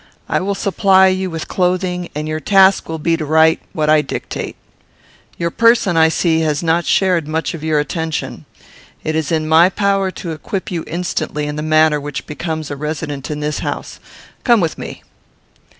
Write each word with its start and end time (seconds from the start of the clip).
I 0.27 0.39
will 0.39 0.55
supply 0.55 1.09
you 1.09 1.29
with 1.29 1.47
clothing, 1.47 2.09
and 2.15 2.27
your 2.27 2.39
task 2.39 2.89
will 2.89 2.97
be 2.97 3.15
to 3.17 3.23
write 3.23 3.59
what 3.71 3.87
I 3.87 4.01
dictate. 4.01 4.55
Your 5.37 5.51
person, 5.51 5.95
I 5.95 6.09
see, 6.09 6.39
has 6.39 6.63
not 6.63 6.87
shared 6.87 7.27
much 7.27 7.53
of 7.53 7.63
your 7.63 7.77
attention. 7.77 8.45
It 9.03 9.15
is 9.15 9.31
in 9.31 9.47
my 9.47 9.69
power 9.69 10.09
to 10.09 10.31
equip 10.31 10.71
you 10.71 10.83
instantly 10.87 11.45
in 11.45 11.55
the 11.55 11.61
manner 11.61 12.01
which 12.01 12.25
becomes 12.25 12.71
a 12.71 12.75
resident 12.75 13.29
in 13.29 13.41
this 13.41 13.59
house. 13.59 13.99
Come 14.43 14.59
with 14.59 14.75
me." 14.75 15.03